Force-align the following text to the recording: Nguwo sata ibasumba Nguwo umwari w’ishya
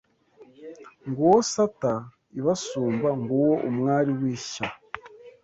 Nguwo 1.07 1.37
sata 1.53 1.93
ibasumba 2.39 3.09
Nguwo 3.19 3.53
umwari 3.69 4.11
w’ishya 4.19 4.65